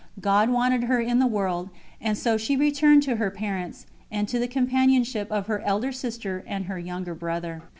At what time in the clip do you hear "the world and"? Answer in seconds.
1.19-2.17